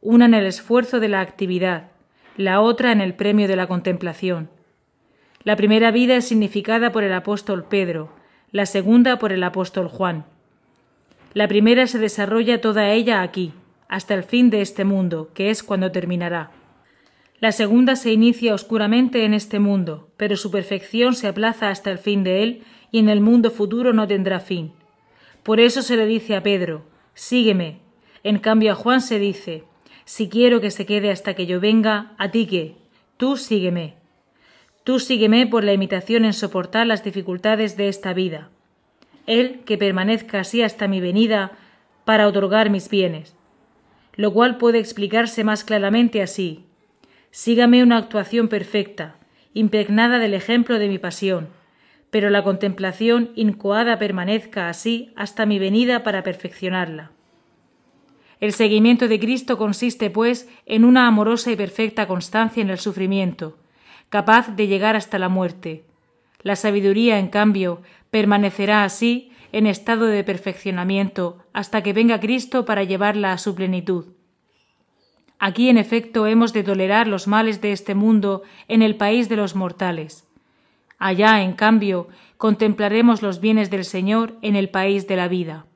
una 0.00 0.26
en 0.26 0.34
el 0.34 0.46
esfuerzo 0.46 1.00
de 1.00 1.08
la 1.08 1.20
actividad, 1.20 1.88
la 2.36 2.60
otra 2.60 2.92
en 2.92 3.00
el 3.00 3.14
premio 3.14 3.48
de 3.48 3.56
la 3.56 3.66
contemplación. 3.66 4.50
La 5.42 5.56
primera 5.56 5.90
vida 5.90 6.16
es 6.16 6.28
significada 6.28 6.92
por 6.92 7.02
el 7.02 7.12
apóstol 7.12 7.64
Pedro, 7.64 8.10
la 8.52 8.66
segunda 8.66 9.18
por 9.18 9.32
el 9.32 9.42
apóstol 9.42 9.88
Juan. 9.88 10.26
La 11.34 11.48
primera 11.48 11.86
se 11.86 11.98
desarrolla 11.98 12.60
toda 12.60 12.90
ella 12.90 13.22
aquí, 13.22 13.52
hasta 13.88 14.14
el 14.14 14.22
fin 14.22 14.50
de 14.50 14.60
este 14.60 14.84
mundo, 14.84 15.30
que 15.34 15.50
es 15.50 15.62
cuando 15.62 15.92
terminará. 15.92 16.50
La 17.38 17.52
segunda 17.52 17.96
se 17.96 18.12
inicia 18.12 18.54
oscuramente 18.54 19.24
en 19.24 19.34
este 19.34 19.58
mundo, 19.58 20.08
pero 20.16 20.36
su 20.36 20.50
perfección 20.50 21.14
se 21.14 21.28
aplaza 21.28 21.68
hasta 21.68 21.90
el 21.90 21.98
fin 21.98 22.24
de 22.24 22.42
él 22.42 22.62
y 22.90 22.98
en 22.98 23.08
el 23.08 23.20
mundo 23.20 23.50
futuro 23.50 23.92
no 23.92 24.06
tendrá 24.08 24.40
fin. 24.40 24.72
Por 25.42 25.60
eso 25.60 25.82
se 25.82 25.96
le 25.96 26.06
dice 26.06 26.34
a 26.34 26.42
Pedro, 26.42 26.84
Sígueme. 27.14 27.78
En 28.24 28.38
cambio 28.38 28.72
a 28.72 28.74
Juan 28.74 29.00
se 29.00 29.18
dice, 29.18 29.64
si 30.04 30.28
quiero 30.28 30.60
que 30.60 30.70
se 30.70 30.84
quede 30.84 31.10
hasta 31.10 31.34
que 31.34 31.46
yo 31.46 31.60
venga, 31.60 32.12
a 32.18 32.30
ti 32.30 32.46
qué, 32.46 32.76
tú 33.16 33.36
sígueme. 33.36 33.94
Tú 34.84 35.00
sígueme 35.00 35.46
por 35.46 35.64
la 35.64 35.72
imitación 35.72 36.24
en 36.24 36.32
soportar 36.32 36.86
las 36.86 37.02
dificultades 37.02 37.76
de 37.76 37.88
esta 37.88 38.12
vida. 38.12 38.50
Él 39.26 39.62
que 39.64 39.78
permanezca 39.78 40.40
así 40.40 40.62
hasta 40.62 40.88
mi 40.88 41.00
venida 41.00 41.52
para 42.04 42.28
otorgar 42.28 42.70
mis 42.70 42.88
bienes. 42.88 43.34
Lo 44.14 44.32
cual 44.32 44.58
puede 44.58 44.78
explicarse 44.78 45.42
más 45.42 45.64
claramente 45.64 46.22
así. 46.22 46.65
Sígame 47.38 47.82
una 47.82 47.98
actuación 47.98 48.48
perfecta, 48.48 49.16
impregnada 49.52 50.18
del 50.18 50.32
ejemplo 50.32 50.78
de 50.78 50.88
mi 50.88 50.96
pasión, 50.98 51.50
pero 52.08 52.30
la 52.30 52.42
contemplación 52.42 53.30
incoada 53.34 53.98
permanezca 53.98 54.70
así 54.70 55.12
hasta 55.16 55.44
mi 55.44 55.58
venida 55.58 56.02
para 56.02 56.22
perfeccionarla. 56.22 57.10
El 58.40 58.54
seguimiento 58.54 59.06
de 59.06 59.20
Cristo 59.20 59.58
consiste, 59.58 60.08
pues, 60.08 60.48
en 60.64 60.86
una 60.86 61.06
amorosa 61.06 61.52
y 61.52 61.56
perfecta 61.56 62.08
constancia 62.08 62.62
en 62.62 62.70
el 62.70 62.78
sufrimiento, 62.78 63.58
capaz 64.08 64.56
de 64.56 64.66
llegar 64.66 64.96
hasta 64.96 65.18
la 65.18 65.28
muerte. 65.28 65.84
La 66.40 66.56
sabiduría, 66.56 67.18
en 67.18 67.28
cambio, 67.28 67.82
permanecerá 68.10 68.82
así 68.82 69.30
en 69.52 69.66
estado 69.66 70.06
de 70.06 70.24
perfeccionamiento 70.24 71.44
hasta 71.52 71.82
que 71.82 71.92
venga 71.92 72.18
Cristo 72.18 72.64
para 72.64 72.84
llevarla 72.84 73.32
a 73.32 73.38
su 73.38 73.54
plenitud. 73.54 74.16
Aquí, 75.38 75.68
en 75.68 75.76
efecto, 75.76 76.26
hemos 76.26 76.52
de 76.52 76.62
tolerar 76.62 77.08
los 77.08 77.26
males 77.26 77.60
de 77.60 77.72
este 77.72 77.94
mundo 77.94 78.42
en 78.68 78.82
el 78.82 78.96
país 78.96 79.28
de 79.28 79.36
los 79.36 79.54
mortales. 79.54 80.26
Allá, 80.98 81.42
en 81.42 81.52
cambio, 81.52 82.08
contemplaremos 82.38 83.22
los 83.22 83.40
bienes 83.40 83.70
del 83.70 83.84
Señor 83.84 84.36
en 84.40 84.56
el 84.56 84.70
país 84.70 85.06
de 85.06 85.16
la 85.16 85.28
vida. 85.28 85.66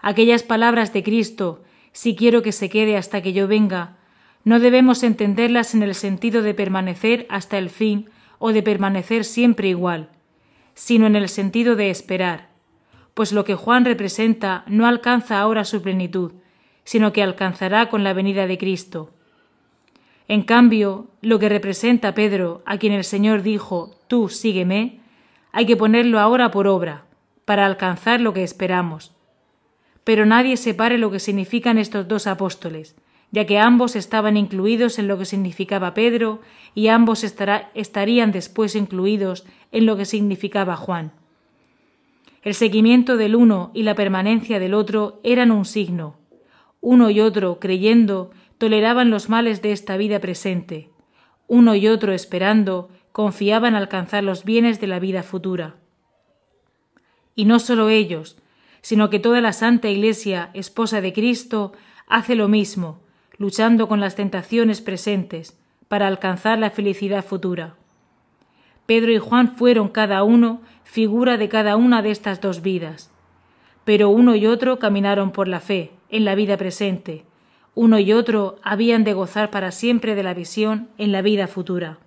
Aquellas 0.00 0.42
palabras 0.42 0.94
de 0.94 1.02
Cristo, 1.02 1.62
si 1.92 2.16
quiero 2.16 2.42
que 2.42 2.52
se 2.52 2.70
quede 2.70 2.96
hasta 2.96 3.20
que 3.20 3.34
yo 3.34 3.46
venga, 3.46 3.98
no 4.44 4.58
debemos 4.58 5.02
entenderlas 5.02 5.74
en 5.74 5.82
el 5.82 5.94
sentido 5.94 6.42
de 6.42 6.54
permanecer 6.54 7.26
hasta 7.28 7.58
el 7.58 7.68
fin 7.68 8.08
o 8.38 8.52
de 8.52 8.62
permanecer 8.62 9.24
siempre 9.24 9.68
igual, 9.68 10.08
sino 10.74 11.06
en 11.06 11.16
el 11.16 11.28
sentido 11.28 11.76
de 11.76 11.90
esperar, 11.90 12.48
pues 13.12 13.32
lo 13.32 13.44
que 13.44 13.54
Juan 13.54 13.84
representa 13.84 14.64
no 14.66 14.86
alcanza 14.86 15.38
ahora 15.38 15.64
su 15.64 15.82
plenitud, 15.82 16.32
sino 16.84 17.12
que 17.12 17.22
alcanzará 17.22 17.88
con 17.88 18.04
la 18.04 18.12
venida 18.12 18.46
de 18.46 18.58
Cristo. 18.58 19.10
En 20.28 20.42
cambio, 20.42 21.08
lo 21.22 21.38
que 21.38 21.48
representa 21.48 22.14
Pedro, 22.14 22.62
a 22.64 22.78
quien 22.78 22.92
el 22.92 23.04
Señor 23.04 23.42
dijo, 23.42 23.96
Tú 24.06 24.28
sígueme, 24.28 25.00
hay 25.52 25.66
que 25.66 25.76
ponerlo 25.76 26.20
ahora 26.20 26.50
por 26.50 26.66
obra, 26.66 27.04
para 27.44 27.66
alcanzar 27.66 28.20
lo 28.20 28.32
que 28.32 28.44
esperamos. 28.44 29.12
Pero 30.04 30.26
nadie 30.26 30.56
separe 30.56 30.98
lo 30.98 31.10
que 31.10 31.18
significan 31.18 31.78
estos 31.78 32.06
dos 32.06 32.26
apóstoles, 32.26 32.96
ya 33.32 33.44
que 33.44 33.58
ambos 33.58 33.96
estaban 33.96 34.36
incluidos 34.36 34.98
en 34.98 35.08
lo 35.08 35.18
que 35.18 35.24
significaba 35.24 35.94
Pedro 35.94 36.40
y 36.74 36.88
ambos 36.88 37.24
estarían 37.24 38.32
después 38.32 38.74
incluidos 38.76 39.44
en 39.72 39.86
lo 39.86 39.96
que 39.96 40.04
significaba 40.04 40.76
Juan. 40.76 41.12
El 42.42 42.54
seguimiento 42.54 43.16
del 43.16 43.36
uno 43.36 43.70
y 43.74 43.82
la 43.82 43.94
permanencia 43.94 44.58
del 44.58 44.74
otro 44.74 45.20
eran 45.22 45.50
un 45.50 45.64
signo, 45.64 46.16
uno 46.80 47.10
y 47.10 47.20
otro, 47.20 47.58
creyendo, 47.60 48.30
toleraban 48.58 49.10
los 49.10 49.28
males 49.28 49.62
de 49.62 49.72
esta 49.72 49.96
vida 49.96 50.18
presente. 50.20 50.90
Uno 51.46 51.74
y 51.74 51.88
otro, 51.88 52.12
esperando, 52.12 52.88
confiaban 53.12 53.74
alcanzar 53.74 54.24
los 54.24 54.44
bienes 54.44 54.80
de 54.80 54.86
la 54.86 54.98
vida 54.98 55.22
futura. 55.22 55.76
Y 57.34 57.44
no 57.44 57.58
sólo 57.58 57.90
ellos, 57.90 58.38
sino 58.82 59.10
que 59.10 59.18
toda 59.18 59.40
la 59.40 59.52
Santa 59.52 59.88
Iglesia, 59.88 60.50
esposa 60.54 61.00
de 61.00 61.12
Cristo, 61.12 61.72
hace 62.06 62.34
lo 62.34 62.48
mismo, 62.48 63.00
luchando 63.36 63.88
con 63.88 64.00
las 64.00 64.16
tentaciones 64.16 64.80
presentes, 64.80 65.58
para 65.88 66.06
alcanzar 66.06 66.58
la 66.58 66.70
felicidad 66.70 67.24
futura. 67.24 67.74
Pedro 68.86 69.12
y 69.12 69.18
Juan 69.18 69.56
fueron 69.56 69.88
cada 69.88 70.22
uno 70.22 70.62
figura 70.84 71.36
de 71.36 71.48
cada 71.48 71.76
una 71.76 72.02
de 72.02 72.10
estas 72.10 72.40
dos 72.40 72.62
vidas. 72.62 73.10
Pero 73.84 74.08
uno 74.08 74.34
y 74.34 74.46
otro 74.46 74.78
caminaron 74.78 75.30
por 75.30 75.48
la 75.48 75.60
fe, 75.60 75.92
en 76.10 76.24
la 76.24 76.34
vida 76.34 76.56
presente. 76.56 77.24
Uno 77.74 77.98
y 77.98 78.12
otro 78.12 78.56
habían 78.62 79.04
de 79.04 79.12
gozar 79.12 79.50
para 79.50 79.70
siempre 79.70 80.14
de 80.14 80.22
la 80.22 80.34
visión 80.34 80.88
en 80.98 81.12
la 81.12 81.22
vida 81.22 81.46
futura. 81.46 81.98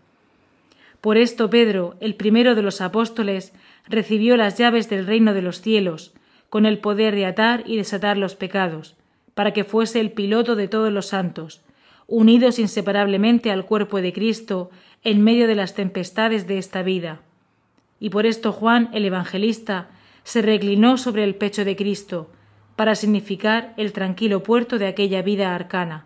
Por 1.01 1.17
esto 1.17 1.49
Pedro, 1.49 1.95
el 1.99 2.15
primero 2.15 2.55
de 2.55 2.61
los 2.61 2.79
apóstoles, 2.79 3.53
recibió 3.87 4.37
las 4.37 4.57
llaves 4.57 4.89
del 4.89 5.05
reino 5.05 5.33
de 5.33 5.41
los 5.41 5.61
cielos, 5.61 6.13
con 6.49 6.65
el 6.65 6.79
poder 6.79 7.15
de 7.15 7.25
atar 7.25 7.63
y 7.65 7.77
desatar 7.77 8.17
los 8.17 8.35
pecados, 8.35 8.95
para 9.33 9.51
que 9.51 9.63
fuese 9.63 9.99
el 9.99 10.11
piloto 10.11 10.55
de 10.55 10.67
todos 10.67 10.93
los 10.93 11.07
santos, 11.07 11.61
unidos 12.07 12.59
inseparablemente 12.59 13.51
al 13.51 13.65
cuerpo 13.65 14.01
de 14.01 14.13
Cristo 14.13 14.69
en 15.03 15.23
medio 15.23 15.47
de 15.47 15.55
las 15.55 15.73
tempestades 15.73 16.47
de 16.47 16.57
esta 16.57 16.83
vida. 16.83 17.21
Y 17.99 18.09
por 18.09 18.25
esto 18.25 18.51
Juan 18.51 18.89
el 18.93 19.05
Evangelista 19.05 19.89
se 20.23 20.41
reclinó 20.41 20.97
sobre 20.97 21.23
el 21.23 21.35
pecho 21.35 21.65
de 21.65 21.75
Cristo, 21.75 22.29
para 22.75 22.95
significar 22.95 23.73
el 23.77 23.93
tranquilo 23.93 24.43
puerto 24.43 24.79
de 24.79 24.87
aquella 24.87 25.21
vida 25.21 25.53
arcana. 25.53 26.05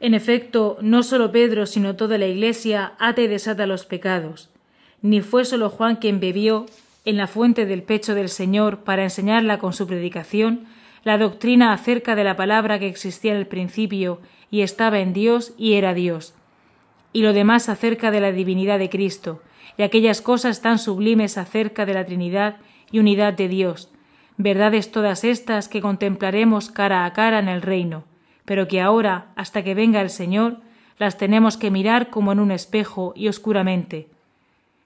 En 0.00 0.14
efecto, 0.14 0.78
no 0.80 1.02
sólo 1.02 1.30
Pedro, 1.30 1.66
sino 1.66 1.96
toda 1.96 2.18
la 2.18 2.26
Iglesia 2.26 2.94
ata 2.98 3.20
y 3.20 3.26
desata 3.26 3.66
los 3.66 3.84
pecados. 3.84 4.50
Ni 5.02 5.20
fue 5.20 5.44
sólo 5.44 5.70
Juan 5.70 5.96
quien 5.96 6.20
bebió 6.20 6.66
en 7.04 7.16
la 7.16 7.26
fuente 7.26 7.66
del 7.66 7.82
pecho 7.82 8.14
del 8.14 8.28
Señor 8.28 8.78
para 8.78 9.02
enseñarla 9.02 9.58
con 9.58 9.72
su 9.72 9.86
predicación 9.86 10.66
la 11.04 11.18
doctrina 11.18 11.72
acerca 11.72 12.14
de 12.14 12.24
la 12.24 12.36
palabra 12.36 12.78
que 12.78 12.86
existía 12.86 13.32
en 13.32 13.38
el 13.38 13.46
principio 13.46 14.20
y 14.50 14.62
estaba 14.62 15.00
en 15.00 15.12
Dios 15.12 15.54
y 15.56 15.74
era 15.74 15.94
Dios, 15.94 16.34
y 17.12 17.22
lo 17.22 17.32
demás 17.32 17.68
acerca 17.68 18.10
de 18.10 18.20
la 18.20 18.32
divinidad 18.32 18.78
de 18.78 18.90
Cristo, 18.90 19.42
y 19.78 19.82
aquellas 19.82 20.20
cosas 20.20 20.60
tan 20.60 20.78
sublimes 20.78 21.38
acerca 21.38 21.86
de 21.86 21.94
la 21.94 22.04
Trinidad 22.04 22.56
y 22.90 22.98
unidad 22.98 23.32
de 23.32 23.48
Dios, 23.48 23.89
verdades 24.42 24.90
todas 24.90 25.24
estas 25.24 25.68
que 25.68 25.80
contemplaremos 25.80 26.70
cara 26.70 27.04
a 27.04 27.12
cara 27.12 27.38
en 27.38 27.48
el 27.48 27.62
reino, 27.62 28.04
pero 28.44 28.68
que 28.68 28.80
ahora, 28.80 29.26
hasta 29.36 29.62
que 29.62 29.74
venga 29.74 30.00
el 30.00 30.10
Señor, 30.10 30.58
las 30.98 31.18
tenemos 31.18 31.56
que 31.56 31.70
mirar 31.70 32.10
como 32.10 32.32
en 32.32 32.40
un 32.40 32.50
espejo 32.50 33.12
y 33.16 33.28
oscuramente, 33.28 34.08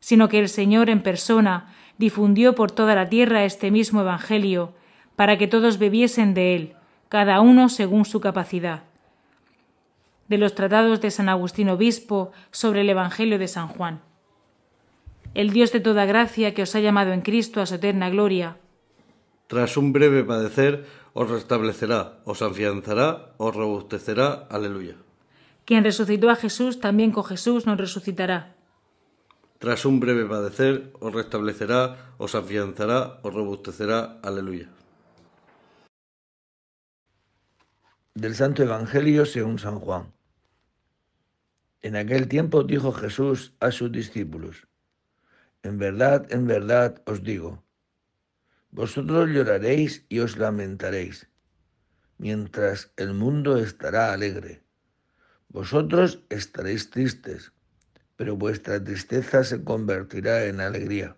sino 0.00 0.28
que 0.28 0.38
el 0.38 0.48
Señor 0.48 0.90
en 0.90 1.02
persona 1.02 1.74
difundió 1.98 2.54
por 2.54 2.70
toda 2.70 2.94
la 2.94 3.08
tierra 3.08 3.44
este 3.44 3.70
mismo 3.70 4.00
Evangelio, 4.00 4.72
para 5.16 5.38
que 5.38 5.46
todos 5.46 5.78
bebiesen 5.78 6.34
de 6.34 6.54
él, 6.54 6.74
cada 7.08 7.40
uno 7.40 7.68
según 7.68 8.04
su 8.04 8.20
capacidad. 8.20 8.82
De 10.28 10.38
los 10.38 10.54
tratados 10.54 11.00
de 11.00 11.10
San 11.10 11.28
Agustín 11.28 11.68
Obispo 11.68 12.32
sobre 12.50 12.80
el 12.80 12.90
Evangelio 12.90 13.38
de 13.38 13.48
San 13.48 13.68
Juan. 13.68 14.00
El 15.34 15.50
Dios 15.50 15.72
de 15.72 15.80
toda 15.80 16.06
gracia 16.06 16.54
que 16.54 16.62
os 16.62 16.74
ha 16.74 16.80
llamado 16.80 17.12
en 17.12 17.20
Cristo 17.20 17.60
a 17.60 17.66
su 17.66 17.76
eterna 17.76 18.08
gloria, 18.08 18.56
tras 19.46 19.76
un 19.76 19.92
breve 19.92 20.24
padecer, 20.24 20.86
os 21.12 21.30
restablecerá, 21.30 22.18
os 22.24 22.42
afianzará, 22.42 23.34
os 23.38 23.54
robustecerá. 23.54 24.46
Aleluya. 24.50 24.96
Quien 25.64 25.84
resucitó 25.84 26.30
a 26.30 26.36
Jesús, 26.36 26.80
también 26.80 27.10
con 27.10 27.24
Jesús 27.24 27.66
nos 27.66 27.78
resucitará. 27.78 28.54
Tras 29.58 29.86
un 29.86 30.00
breve 30.00 30.26
padecer, 30.26 30.92
os 31.00 31.14
restablecerá, 31.14 32.12
os 32.18 32.34
afianzará, 32.34 33.20
os 33.22 33.32
robustecerá. 33.32 34.20
Aleluya. 34.22 34.68
Del 38.14 38.34
Santo 38.34 38.62
Evangelio 38.62 39.24
según 39.26 39.58
San 39.58 39.80
Juan. 39.80 40.12
En 41.80 41.96
aquel 41.96 42.28
tiempo 42.28 42.62
dijo 42.62 42.92
Jesús 42.92 43.54
a 43.58 43.70
sus 43.70 43.90
discípulos, 43.90 44.66
En 45.62 45.78
verdad, 45.78 46.30
en 46.30 46.46
verdad 46.46 47.02
os 47.06 47.22
digo, 47.22 47.63
vosotros 48.74 49.30
lloraréis 49.30 50.04
y 50.08 50.18
os 50.18 50.36
lamentaréis, 50.36 51.28
mientras 52.18 52.90
el 52.96 53.14
mundo 53.14 53.56
estará 53.56 54.12
alegre. 54.12 54.64
Vosotros 55.48 56.24
estaréis 56.28 56.90
tristes, 56.90 57.52
pero 58.16 58.36
vuestra 58.36 58.82
tristeza 58.82 59.44
se 59.44 59.62
convertirá 59.62 60.46
en 60.46 60.60
alegría. 60.60 61.16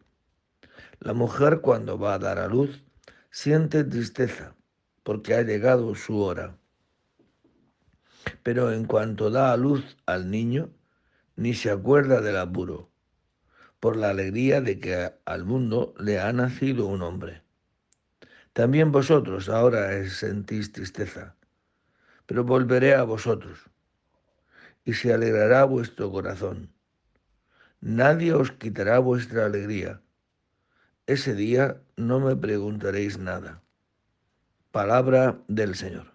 La 1.00 1.14
mujer 1.14 1.62
cuando 1.62 1.98
va 1.98 2.12
a 2.12 2.18
dar 2.18 2.38
a 2.38 2.46
luz 2.46 2.84
siente 3.30 3.84
tristeza 3.84 4.54
porque 5.02 5.34
ha 5.34 5.40
llegado 5.40 5.94
su 5.94 6.20
hora. 6.20 6.58
Pero 8.42 8.70
en 8.70 8.84
cuanto 8.84 9.30
da 9.30 9.52
a 9.52 9.56
luz 9.56 9.96
al 10.04 10.30
niño, 10.30 10.68
ni 11.36 11.54
se 11.54 11.70
acuerda 11.70 12.20
del 12.20 12.36
apuro, 12.36 12.90
por 13.80 13.96
la 13.96 14.10
alegría 14.10 14.60
de 14.60 14.78
que 14.78 15.14
al 15.24 15.46
mundo 15.46 15.94
le 15.98 16.20
ha 16.20 16.30
nacido 16.34 16.86
un 16.86 17.00
hombre. 17.00 17.45
También 18.56 18.90
vosotros 18.90 19.50
ahora 19.50 20.02
sentís 20.08 20.72
tristeza, 20.72 21.36
pero 22.24 22.42
volveré 22.42 22.94
a 22.94 23.02
vosotros, 23.02 23.68
y 24.82 24.94
se 24.94 25.12
alegrará 25.12 25.64
vuestro 25.64 26.10
corazón. 26.10 26.72
Nadie 27.82 28.32
os 28.32 28.52
quitará 28.52 28.98
vuestra 28.98 29.44
alegría. 29.44 30.00
Ese 31.06 31.34
día 31.34 31.82
no 31.98 32.18
me 32.18 32.34
preguntaréis 32.34 33.18
nada. 33.18 33.60
Palabra 34.70 35.38
del 35.48 35.74
Señor. 35.74 36.14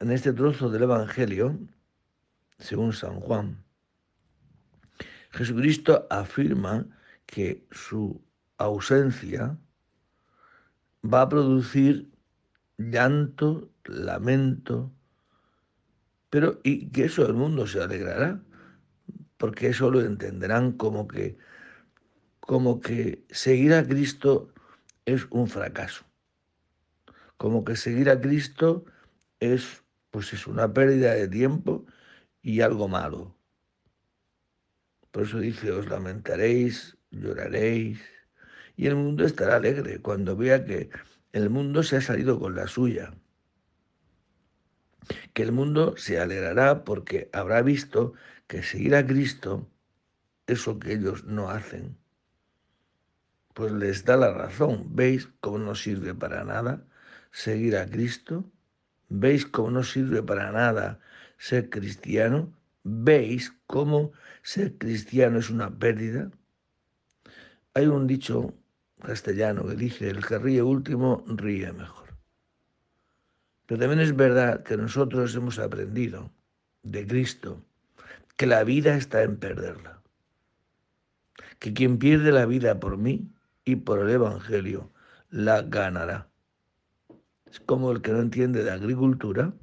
En 0.00 0.12
este 0.12 0.32
trozo 0.32 0.70
del 0.70 0.84
Evangelio, 0.84 1.58
según 2.58 2.94
San 2.94 3.20
Juan, 3.20 3.62
Jesucristo 5.30 6.06
afirma 6.08 6.86
que 7.26 7.66
su 7.70 8.18
ausencia 8.64 9.58
va 11.02 11.22
a 11.22 11.28
producir 11.28 12.10
llanto, 12.78 13.70
lamento, 13.84 14.92
pero 16.30 16.60
y 16.62 16.88
que 16.90 17.04
eso 17.04 17.26
el 17.26 17.34
mundo 17.34 17.66
se 17.66 17.82
alegrará, 17.82 18.42
porque 19.36 19.68
eso 19.68 19.90
lo 19.90 20.00
entenderán 20.00 20.72
como 20.72 21.08
que 21.08 21.36
como 22.40 22.80
que 22.80 23.24
seguir 23.30 23.72
a 23.74 23.86
Cristo 23.86 24.52
es 25.04 25.26
un 25.30 25.46
fracaso. 25.48 26.04
Como 27.36 27.64
que 27.64 27.76
seguir 27.76 28.10
a 28.10 28.20
Cristo 28.20 28.84
es 29.40 29.82
pues 30.10 30.32
es 30.32 30.46
una 30.46 30.72
pérdida 30.72 31.14
de 31.14 31.26
tiempo 31.26 31.86
y 32.42 32.60
algo 32.60 32.86
malo. 32.86 33.34
Por 35.10 35.24
eso 35.24 35.38
dice, 35.38 35.72
os 35.72 35.88
lamentaréis, 35.88 36.96
lloraréis, 37.10 38.00
y 38.76 38.86
el 38.86 38.96
mundo 38.96 39.24
estará 39.24 39.56
alegre 39.56 40.00
cuando 40.00 40.36
vea 40.36 40.64
que 40.64 40.90
el 41.32 41.50
mundo 41.50 41.82
se 41.82 41.96
ha 41.96 42.00
salido 42.00 42.38
con 42.38 42.54
la 42.54 42.66
suya. 42.66 43.14
Que 45.32 45.42
el 45.42 45.52
mundo 45.52 45.96
se 45.96 46.20
alegrará 46.20 46.84
porque 46.84 47.28
habrá 47.32 47.62
visto 47.62 48.14
que 48.46 48.62
seguir 48.62 48.94
a 48.94 49.06
Cristo, 49.06 49.68
eso 50.46 50.78
que 50.78 50.92
ellos 50.92 51.24
no 51.24 51.50
hacen, 51.50 51.96
pues 53.54 53.72
les 53.72 54.04
da 54.04 54.16
la 54.16 54.32
razón. 54.32 54.86
¿Veis 54.94 55.28
cómo 55.40 55.58
no 55.58 55.74
sirve 55.74 56.14
para 56.14 56.44
nada 56.44 56.84
seguir 57.30 57.76
a 57.76 57.86
Cristo? 57.86 58.44
¿Veis 59.08 59.46
cómo 59.46 59.70
no 59.70 59.82
sirve 59.82 60.22
para 60.22 60.52
nada 60.52 61.00
ser 61.38 61.70
cristiano? 61.70 62.52
¿Veis 62.82 63.52
cómo 63.66 64.12
ser 64.42 64.76
cristiano 64.78 65.38
es 65.38 65.50
una 65.50 65.78
pérdida? 65.78 66.30
Hay 67.74 67.86
un 67.86 68.06
dicho 68.06 68.54
castellano 69.02 69.66
que 69.66 69.74
dice, 69.74 70.08
el 70.08 70.24
que 70.24 70.38
ríe 70.38 70.62
último 70.62 71.24
ríe 71.26 71.72
mejor. 71.72 72.14
Pero 73.66 73.80
también 73.80 74.00
es 74.00 74.14
verdad 74.16 74.62
que 74.62 74.76
nosotros 74.76 75.34
hemos 75.34 75.58
aprendido 75.58 76.30
de 76.82 77.06
Cristo 77.06 77.64
que 78.36 78.46
la 78.46 78.64
vida 78.64 78.96
está 78.96 79.22
en 79.22 79.36
perderla. 79.36 80.02
Que 81.58 81.72
quien 81.72 81.98
pierde 81.98 82.32
la 82.32 82.46
vida 82.46 82.80
por 82.80 82.96
mí 82.96 83.30
y 83.64 83.76
por 83.76 84.00
el 84.00 84.10
Evangelio 84.10 84.92
la 85.30 85.62
ganará. 85.62 86.28
Es 87.46 87.60
como 87.60 87.92
el 87.92 88.02
que 88.02 88.12
no 88.12 88.20
entiende 88.20 88.64
de 88.64 88.70
agricultura 88.70 89.54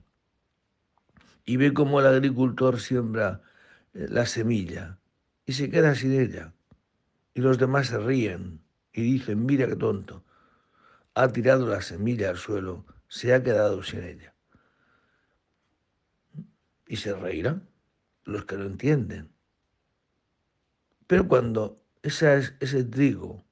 y 1.45 1.57
ve 1.57 1.73
cómo 1.73 1.99
el 1.99 2.05
agricultor 2.05 2.79
siembra 2.79 3.41
eh, 3.93 4.07
la 4.09 4.25
semilla 4.25 4.99
y 5.45 5.53
se 5.53 5.69
queda 5.69 5.95
sin 5.95 6.13
ella. 6.13 6.53
Y 7.33 7.41
los 7.41 7.57
demás 7.57 7.87
se 7.87 7.97
ríen 7.97 8.61
y 8.93 9.01
dicen, 9.01 9.45
mira 9.45 9.67
qué 9.67 9.75
tonto, 9.75 10.23
ha 11.13 11.27
tirado 11.29 11.67
la 11.67 11.81
semilla 11.81 12.29
al 12.29 12.37
suelo, 12.37 12.85
se 13.07 13.33
ha 13.33 13.43
quedado 13.43 13.83
sin 13.83 14.03
ella. 14.03 14.33
Y 16.87 16.97
se 16.97 17.13
reirán 17.13 17.67
los 18.23 18.45
que 18.45 18.57
lo 18.57 18.65
entienden. 18.65 19.29
Pero 21.07 21.27
cuando 21.27 21.83
ese, 22.03 22.83
trigo 22.85 23.43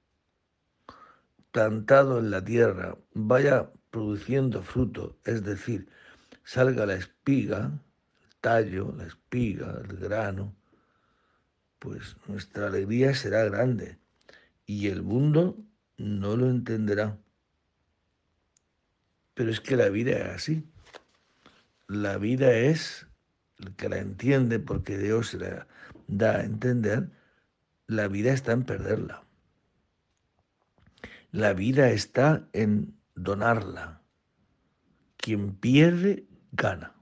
plantado 1.52 2.20
en 2.20 2.32
la 2.32 2.44
tierra 2.44 2.98
vaya 3.14 3.72
produciendo 3.90 4.64
fruto, 4.64 5.18
es 5.26 5.44
decir, 5.44 5.90
salga 6.44 6.86
la 6.86 6.96
espiga, 6.96 7.72
tallo, 8.42 8.94
la 8.96 9.06
espiga, 9.06 9.82
el 9.82 9.98
grano, 9.98 10.56
pues 11.80 12.16
nuestra 12.28 12.68
alegría 12.68 13.14
será 13.14 13.44
grande 13.46 14.00
y 14.68 14.90
el 14.90 15.02
mundo 15.02 15.58
no 15.98 16.36
lo 16.36 16.48
entenderá. 16.50 17.18
Pero 19.34 19.50
es 19.50 19.62
que 19.62 19.76
la 19.76 19.90
vida 19.90 20.12
es 20.12 20.36
así. 20.36 20.64
La 21.88 22.18
vida 22.18 22.52
es, 22.52 23.08
el 23.60 23.76
que 23.76 23.90
la 23.90 23.98
entiende 23.98 24.60
porque 24.60 24.98
Dios 24.98 25.34
la 25.34 25.68
da 26.08 26.38
a 26.38 26.44
entender, 26.44 27.10
la 27.88 28.08
vida 28.10 28.34
está 28.34 28.52
en 28.52 28.64
perderla. 28.64 29.24
La 31.32 31.54
vida 31.54 31.90
está 31.90 32.48
en 32.52 33.00
donarla. 33.16 34.02
Quien 35.16 35.56
pierde, 35.56 36.28
gana. 36.52 36.94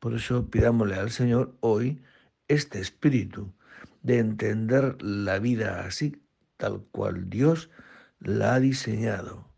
Por 0.00 0.14
eso 0.14 0.50
pidámosle 0.50 0.96
al 0.96 1.12
Señor 1.12 1.56
hoy 1.60 2.02
este 2.48 2.80
espíritu 2.80 3.54
de 4.02 4.18
entender 4.18 5.00
la 5.02 5.38
vida 5.38 5.84
así, 5.84 6.22
tal 6.56 6.82
cual 6.90 7.30
Dios 7.30 7.70
la 8.20 8.54
ha 8.54 8.60
diseñado. 8.60 9.48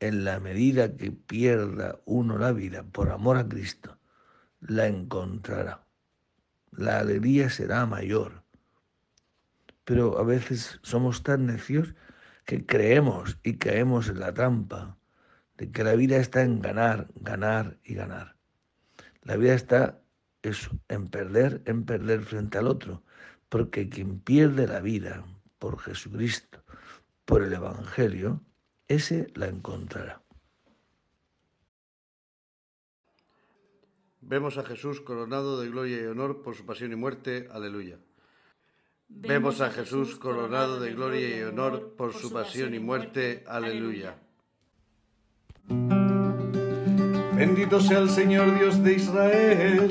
En 0.00 0.24
la 0.24 0.38
medida 0.38 0.96
que 0.96 1.10
pierda 1.10 2.00
uno 2.04 2.38
la 2.38 2.52
vida 2.52 2.84
por 2.84 3.10
amor 3.10 3.36
a 3.36 3.48
Cristo, 3.48 3.98
la 4.60 4.86
encontrará. 4.86 5.86
La 6.70 7.00
alegría 7.00 7.50
será 7.50 7.86
mayor. 7.86 8.44
Pero 9.84 10.18
a 10.18 10.22
veces 10.22 10.78
somos 10.82 11.22
tan 11.22 11.46
necios 11.46 11.94
que 12.44 12.64
creemos 12.64 13.38
y 13.42 13.54
caemos 13.54 14.08
en 14.08 14.20
la 14.20 14.32
trampa 14.32 14.96
de 15.56 15.72
que 15.72 15.82
la 15.82 15.94
vida 15.94 16.18
está 16.18 16.42
en 16.42 16.60
ganar, 16.60 17.08
ganar 17.16 17.78
y 17.82 17.94
ganar. 17.94 18.36
La 19.22 19.36
vida 19.36 19.54
está 19.54 20.00
eso, 20.42 20.78
en 20.88 21.08
perder, 21.08 21.62
en 21.66 21.84
perder 21.84 22.22
frente 22.22 22.58
al 22.58 22.68
otro, 22.68 23.02
porque 23.48 23.88
quien 23.88 24.20
pierde 24.20 24.66
la 24.66 24.80
vida 24.80 25.24
por 25.58 25.78
Jesucristo, 25.78 26.62
por 27.24 27.42
el 27.42 27.52
Evangelio, 27.52 28.40
ese 28.86 29.26
la 29.34 29.46
encontrará. 29.46 30.22
Vemos 34.20 34.58
a 34.58 34.64
Jesús 34.64 35.00
coronado 35.00 35.60
de 35.60 35.68
gloria 35.70 36.02
y 36.02 36.06
honor 36.06 36.42
por 36.42 36.54
su 36.54 36.66
pasión 36.66 36.92
y 36.92 36.96
muerte. 36.96 37.48
Aleluya. 37.50 37.98
Vemos 39.08 39.62
a 39.62 39.70
Jesús 39.70 40.16
coronado 40.16 40.80
de 40.80 40.92
gloria 40.92 41.38
y 41.38 41.42
honor 41.42 41.94
por 41.96 42.12
su 42.12 42.30
pasión 42.30 42.74
y 42.74 42.78
muerte. 42.78 43.42
Aleluya. 43.48 44.18
Bendito 47.34 47.80
sea 47.80 48.00
el 48.00 48.10
Señor 48.10 48.58
Dios 48.58 48.82
de 48.82 48.94
Israel, 48.94 49.90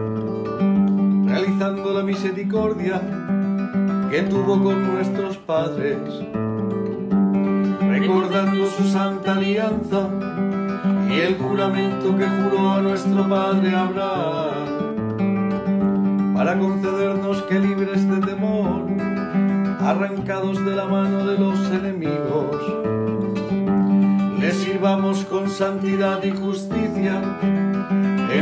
realizando 1.31 1.93
la 1.93 2.03
misericordia 2.03 3.01
que 4.09 4.21
tuvo 4.23 4.61
con 4.61 4.93
nuestros 4.93 5.37
padres, 5.37 5.97
recordando 7.79 8.67
su 8.67 8.83
santa 8.89 9.35
alianza 9.35 10.09
y 11.09 11.13
el 11.21 11.37
juramento 11.37 12.17
que 12.17 12.25
juró 12.25 12.71
a 12.71 12.81
nuestro 12.81 13.29
padre 13.29 13.73
Abraham, 13.73 14.81
para 16.35 16.59
concedernos 16.59 17.43
que 17.43 17.59
libres 17.59 18.09
de 18.09 18.19
temor, 18.27 18.87
arrancados 19.79 20.65
de 20.65 20.75
la 20.75 20.85
mano 20.85 21.25
de 21.25 21.39
los 21.39 21.57
enemigos, 21.71 22.57
le 24.37 24.51
sirvamos 24.51 25.23
con 25.23 25.49
santidad 25.49 26.21
y 26.23 26.31
justicia 26.31 27.21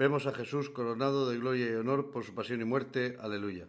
Vemos 0.00 0.26
a 0.26 0.32
Jesús 0.32 0.70
coronado 0.70 1.28
de 1.28 1.36
gloria 1.36 1.72
y 1.72 1.74
honor 1.74 2.10
por 2.10 2.24
su 2.24 2.34
pasión 2.34 2.62
y 2.62 2.64
muerte. 2.64 3.18
Aleluya. 3.20 3.66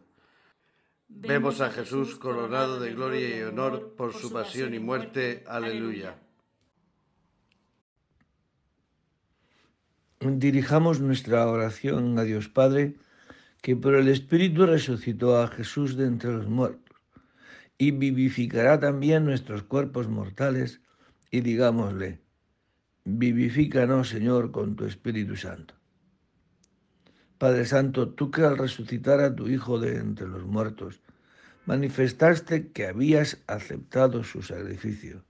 Vemos 1.10 1.60
a 1.60 1.70
Jesús 1.72 2.16
coronado 2.16 2.80
de 2.80 2.94
gloria 2.94 3.38
y 3.38 3.42
honor 3.42 3.96
por 3.98 4.14
su 4.14 4.32
pasión 4.32 4.74
y 4.74 4.80
muerte. 4.80 5.44
Aleluya. 5.46 6.16
Dirijamos 10.22 11.02
nuestra 11.02 11.46
oración 11.48 12.18
a 12.18 12.24
Dios 12.24 12.48
Padre, 12.48 12.96
que 13.62 13.76
por 13.76 13.96
el 13.96 14.08
Espíritu 14.08 14.66
resucitó 14.66 15.38
a 15.38 15.50
Jesús 15.50 15.98
de 15.98 16.06
entre 16.06 16.32
los 16.32 16.48
muertos, 16.48 16.96
y 17.78 17.92
vivificará 17.92 18.80
también 18.80 19.26
nuestros 19.26 19.64
cuerpos 19.64 20.08
mortales, 20.08 20.80
y 21.30 21.42
digámosle, 21.42 22.22
vivifícanos, 23.04 24.08
Señor, 24.08 24.52
con 24.52 24.78
tu 24.78 24.86
Espíritu 24.86 25.36
Santo. 25.36 25.81
Padre 27.42 27.66
Santo, 27.66 28.10
tú 28.10 28.30
que 28.30 28.44
al 28.44 28.56
resucitar 28.56 29.20
a 29.20 29.36
tu 29.36 29.48
Hijo 29.48 29.80
de 29.80 29.98
entre 29.98 30.28
los 30.28 30.46
muertos, 30.46 31.02
manifestaste 31.66 32.68
que 32.68 32.86
habías 32.86 33.40
aceptado 33.48 34.24
su 34.24 34.44
sacrificio. 34.44 35.24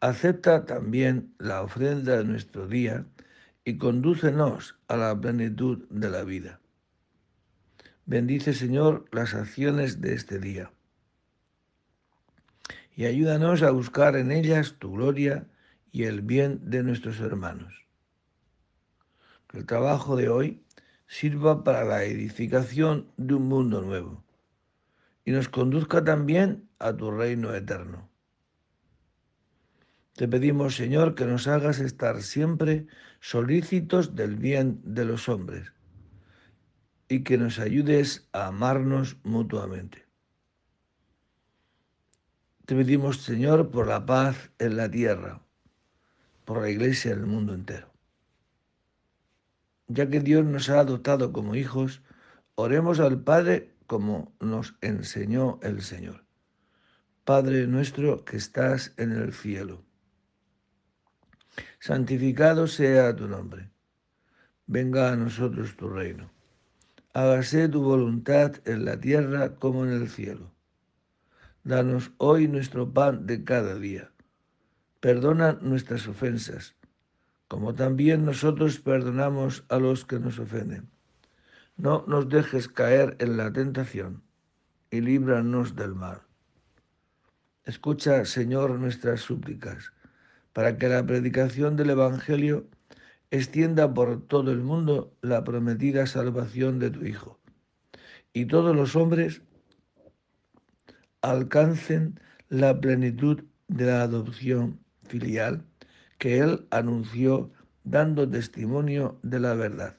Acepta 0.00 0.66
también 0.66 1.32
la 1.38 1.62
ofrenda 1.62 2.18
de 2.18 2.24
nuestro 2.24 2.68
día 2.68 3.06
y 3.64 3.78
condúcenos 3.78 4.78
a 4.88 4.98
la 4.98 5.18
plenitud 5.18 5.88
de 5.88 6.10
la 6.10 6.22
vida. 6.22 6.60
Bendice, 8.04 8.52
Señor, 8.52 9.06
las 9.10 9.32
acciones 9.32 10.02
de 10.02 10.12
este 10.12 10.38
día 10.38 10.70
y 12.94 13.06
ayúdanos 13.06 13.62
a 13.62 13.70
buscar 13.70 14.16
en 14.16 14.32
ellas 14.32 14.74
tu 14.78 14.92
gloria 14.92 15.46
y 15.92 16.04
el 16.04 16.20
bien 16.20 16.60
de 16.68 16.82
nuestros 16.82 17.20
hermanos. 17.20 17.86
El 19.54 19.64
trabajo 19.64 20.14
de 20.14 20.28
hoy 20.28 20.62
sirva 21.10 21.64
para 21.64 21.84
la 21.84 22.04
edificación 22.04 23.10
de 23.16 23.34
un 23.34 23.48
mundo 23.48 23.82
nuevo 23.82 24.22
y 25.24 25.32
nos 25.32 25.48
conduzca 25.48 26.04
también 26.04 26.68
a 26.78 26.96
tu 26.96 27.10
reino 27.10 27.52
eterno. 27.52 28.08
Te 30.14 30.28
pedimos, 30.28 30.76
Señor, 30.76 31.16
que 31.16 31.26
nos 31.26 31.48
hagas 31.48 31.80
estar 31.80 32.22
siempre 32.22 32.86
solícitos 33.18 34.14
del 34.14 34.36
bien 34.36 34.80
de 34.84 35.04
los 35.04 35.28
hombres 35.28 35.72
y 37.08 37.24
que 37.24 37.38
nos 37.38 37.58
ayudes 37.58 38.28
a 38.32 38.46
amarnos 38.46 39.16
mutuamente. 39.24 40.06
Te 42.66 42.76
pedimos, 42.76 43.22
Señor, 43.24 43.72
por 43.72 43.88
la 43.88 44.06
paz 44.06 44.52
en 44.60 44.76
la 44.76 44.88
tierra, 44.88 45.42
por 46.44 46.62
la 46.62 46.70
iglesia 46.70 47.10
en 47.10 47.18
el 47.18 47.26
mundo 47.26 47.52
entero 47.52 47.89
ya 49.92 50.08
que 50.08 50.20
Dios 50.20 50.44
nos 50.44 50.70
ha 50.70 50.80
adoptado 50.80 51.32
como 51.32 51.56
hijos, 51.56 52.02
oremos 52.54 53.00
al 53.00 53.20
Padre 53.22 53.74
como 53.88 54.32
nos 54.38 54.76
enseñó 54.80 55.58
el 55.62 55.82
Señor. 55.82 56.24
Padre 57.24 57.66
nuestro 57.66 58.24
que 58.24 58.36
estás 58.36 58.94
en 58.96 59.12
el 59.12 59.32
cielo, 59.32 59.82
santificado 61.80 62.68
sea 62.68 63.14
tu 63.16 63.26
nombre. 63.26 63.70
Venga 64.66 65.12
a 65.12 65.16
nosotros 65.16 65.76
tu 65.76 65.88
reino. 65.88 66.30
Hágase 67.12 67.68
tu 67.68 67.82
voluntad 67.82 68.52
en 68.66 68.84
la 68.84 69.00
tierra 69.00 69.56
como 69.56 69.84
en 69.84 69.92
el 69.92 70.08
cielo. 70.08 70.52
Danos 71.64 72.12
hoy 72.18 72.46
nuestro 72.46 72.92
pan 72.92 73.26
de 73.26 73.42
cada 73.42 73.74
día. 73.74 74.12
Perdona 75.00 75.58
nuestras 75.60 76.06
ofensas 76.06 76.76
como 77.50 77.74
también 77.74 78.24
nosotros 78.24 78.78
perdonamos 78.78 79.64
a 79.70 79.80
los 79.80 80.04
que 80.04 80.20
nos 80.20 80.38
ofenden. 80.38 80.88
No 81.76 82.04
nos 82.06 82.28
dejes 82.28 82.68
caer 82.68 83.16
en 83.18 83.36
la 83.36 83.52
tentación 83.52 84.22
y 84.88 85.00
líbranos 85.00 85.74
del 85.74 85.96
mal. 85.96 86.20
Escucha, 87.64 88.24
Señor, 88.24 88.78
nuestras 88.78 89.22
súplicas, 89.22 89.92
para 90.52 90.78
que 90.78 90.88
la 90.88 91.04
predicación 91.04 91.74
del 91.74 91.90
Evangelio 91.90 92.68
extienda 93.32 93.92
por 93.92 94.28
todo 94.28 94.52
el 94.52 94.60
mundo 94.60 95.12
la 95.20 95.42
prometida 95.42 96.06
salvación 96.06 96.78
de 96.78 96.90
tu 96.92 97.04
Hijo, 97.04 97.40
y 98.32 98.46
todos 98.46 98.76
los 98.76 98.94
hombres 98.94 99.42
alcancen 101.20 102.20
la 102.48 102.80
plenitud 102.80 103.42
de 103.66 103.86
la 103.86 104.02
adopción 104.02 104.78
filial 105.02 105.64
que 106.20 106.38
Él 106.38 106.66
anunció 106.70 107.50
dando 107.82 108.28
testimonio 108.28 109.18
de 109.22 109.40
la 109.40 109.54
verdad. 109.54 109.96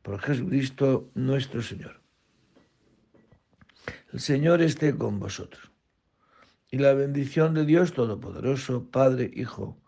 Por 0.00 0.18
Jesucristo 0.18 1.10
nuestro 1.14 1.60
Señor. 1.60 2.00
El 4.12 4.20
Señor 4.20 4.62
esté 4.62 4.96
con 4.96 5.20
vosotros. 5.20 5.70
Y 6.70 6.78
la 6.78 6.94
bendición 6.94 7.52
de 7.52 7.66
Dios 7.66 7.92
Todopoderoso, 7.92 8.90
Padre, 8.90 9.30
Hijo 9.34 9.78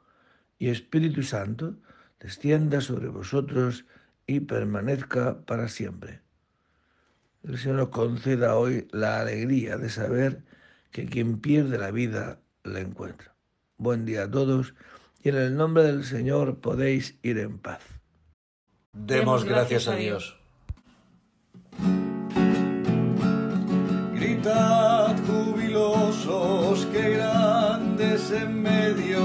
y 0.58 0.68
Espíritu 0.68 1.22
Santo, 1.22 1.76
descienda 2.20 2.82
sobre 2.82 3.08
vosotros 3.08 3.86
y 4.26 4.40
permanezca 4.40 5.40
para 5.46 5.68
siempre. 5.68 6.20
El 7.42 7.56
Señor 7.56 7.76
nos 7.76 7.88
conceda 7.88 8.54
hoy 8.56 8.86
la 8.90 9.20
alegría 9.20 9.78
de 9.78 9.88
saber 9.88 10.44
que 10.90 11.06
quien 11.06 11.40
pierde 11.40 11.78
la 11.78 11.90
vida 11.90 12.38
la 12.64 12.80
encuentra. 12.80 13.34
Buen 13.78 14.04
día 14.04 14.24
a 14.24 14.30
todos 14.30 14.74
y 15.22 15.28
en 15.30 15.36
el 15.36 15.56
nombre 15.56 15.84
del 15.84 16.04
Señor 16.04 16.58
podéis 16.58 17.18
ir 17.22 17.38
en 17.38 17.58
paz. 17.58 17.80
Demos 18.92 19.44
gracias 19.44 19.88
a 19.88 19.96
Dios. 19.96 20.36
Gritad 24.14 25.16
jubilosos 25.26 26.86
que 26.86 27.10
grandes 27.10 28.30
en 28.30 28.62
medio 28.62 29.17